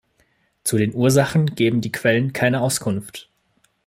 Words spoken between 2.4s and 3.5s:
Auskunft.